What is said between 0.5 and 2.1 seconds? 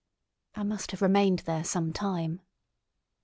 I must have remained there some